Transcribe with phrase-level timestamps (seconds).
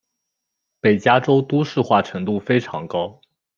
[0.79, 3.21] 北加州都市化程度非常高。